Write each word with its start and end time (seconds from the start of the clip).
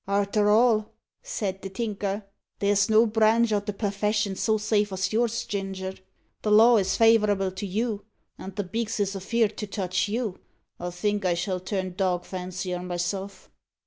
"Arter 0.07 0.49
all," 0.49 0.89
said 1.21 1.61
the 1.61 1.69
Tinker, 1.69 2.23
"there's 2.57 2.89
no 2.89 3.05
branch 3.05 3.51
o' 3.53 3.59
the 3.59 3.71
perfession 3.71 4.35
so 4.35 4.57
safe 4.57 4.91
as 4.91 5.13
yours, 5.13 5.45
Ginger. 5.45 5.93
The 6.41 6.49
law 6.51 6.77
is 6.77 6.97
favourable 6.97 7.51
to 7.51 7.67
you, 7.67 8.03
and 8.35 8.55
the 8.55 8.63
beaks 8.63 8.99
is 8.99 9.15
afeerd 9.15 9.57
to 9.57 9.67
touch 9.67 10.07
you. 10.07 10.39
I 10.79 10.89
think 10.89 11.23
I 11.23 11.35
shall 11.35 11.59
turn 11.59 11.93
dog 11.93 12.25
fancier 12.25 12.81
myself." 12.81 13.51